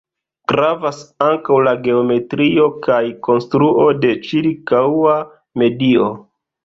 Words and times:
Gravas 0.51 1.01
ankaŭ 1.25 1.57
la 1.67 1.73
geometrio 1.87 2.65
kaj 2.87 2.99
konstruo 3.27 3.85
de 4.07 4.15
ĉirkaŭa 4.31 5.19
medio. 5.65 6.09